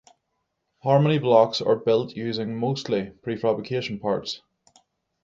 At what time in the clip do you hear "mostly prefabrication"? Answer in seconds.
2.57-4.01